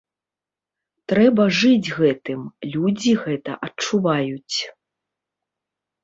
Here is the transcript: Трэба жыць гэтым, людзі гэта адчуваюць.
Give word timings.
Трэба 1.11 1.43
жыць 1.57 1.93
гэтым, 1.97 2.41
людзі 2.75 3.13
гэта 3.25 3.51
адчуваюць. 3.67 4.57